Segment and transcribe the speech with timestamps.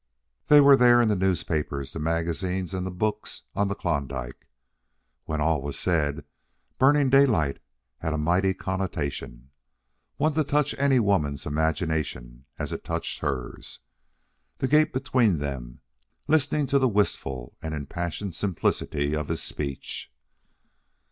[0.47, 4.47] They were there in the newspapers, the magazines, and the books on the Klondike.
[5.25, 6.25] When all was said,
[6.79, 7.59] Burning Daylight
[7.99, 9.51] had a mighty connotation
[10.17, 13.77] one to touch any woman's imagination, as it touched hers,
[14.57, 15.81] the gate between them,
[16.27, 20.11] listening to the wistful and impassioned simplicity of his speech.